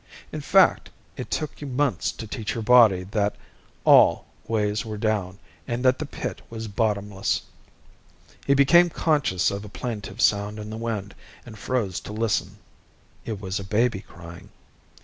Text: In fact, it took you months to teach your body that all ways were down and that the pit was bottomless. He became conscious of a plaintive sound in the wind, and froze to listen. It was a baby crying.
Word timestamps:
In 0.31 0.41
fact, 0.41 0.89
it 1.15 1.29
took 1.29 1.61
you 1.61 1.67
months 1.67 2.11
to 2.13 2.25
teach 2.25 2.55
your 2.55 2.63
body 2.63 3.03
that 3.11 3.35
all 3.85 4.25
ways 4.47 4.83
were 4.83 4.97
down 4.97 5.37
and 5.67 5.85
that 5.85 5.99
the 5.99 6.07
pit 6.07 6.41
was 6.49 6.67
bottomless. 6.67 7.43
He 8.47 8.55
became 8.55 8.89
conscious 8.89 9.51
of 9.51 9.63
a 9.63 9.69
plaintive 9.69 10.19
sound 10.19 10.57
in 10.57 10.71
the 10.71 10.77
wind, 10.77 11.13
and 11.45 11.55
froze 11.55 11.99
to 11.99 12.13
listen. 12.13 12.57
It 13.25 13.39
was 13.39 13.59
a 13.59 13.63
baby 13.63 13.99
crying. 14.01 14.49